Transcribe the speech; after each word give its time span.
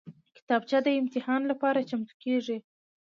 کتابچه 0.37 0.77
د 0.83 0.87
امتحان 1.01 1.41
لپاره 1.51 1.85
چمتو 1.89 2.13
کېږي 2.23 2.57